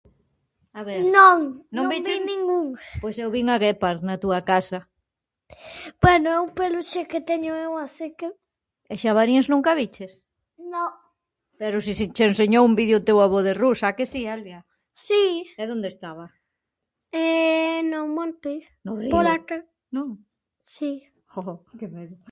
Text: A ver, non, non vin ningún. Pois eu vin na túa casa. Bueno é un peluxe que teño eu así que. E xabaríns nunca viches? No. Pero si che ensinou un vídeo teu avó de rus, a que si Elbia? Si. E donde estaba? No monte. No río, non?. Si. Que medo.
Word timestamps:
A 0.79 0.81
ver, 0.87 0.99
non, 1.17 1.37
non 1.75 1.85
vin 1.91 2.03
ningún. 2.31 2.67
Pois 3.01 3.15
eu 3.23 3.29
vin 3.35 3.45
na 4.07 4.15
túa 4.23 4.39
casa. 4.51 4.79
Bueno 6.03 6.27
é 6.35 6.37
un 6.45 6.51
peluxe 6.59 7.01
que 7.11 7.19
teño 7.29 7.51
eu 7.65 7.71
así 7.85 8.07
que. 8.19 8.27
E 8.91 8.95
xabaríns 9.03 9.45
nunca 9.53 9.77
viches? 9.79 10.11
No. 10.73 10.85
Pero 11.61 11.77
si 11.85 11.91
che 12.15 12.23
ensinou 12.31 12.63
un 12.69 12.77
vídeo 12.81 12.99
teu 13.07 13.17
avó 13.25 13.39
de 13.47 13.53
rus, 13.61 13.79
a 13.87 13.89
que 13.97 14.05
si 14.11 14.21
Elbia? 14.35 14.59
Si. 15.05 15.25
E 15.61 15.63
donde 15.71 15.87
estaba? 15.93 16.25
No 17.91 18.01
monte. 18.17 18.53
No 18.85 18.91
río, 18.99 19.21
non?. 19.95 20.07
Si. 20.75 20.91
Que 21.79 21.87
medo. 21.95 22.17